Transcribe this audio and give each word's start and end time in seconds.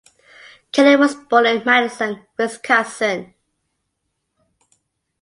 Kelly 0.71 0.95
was 0.95 1.13
born 1.13 1.45
in 1.45 1.63
Madison, 1.63 2.25
Wisconsin. 2.35 3.35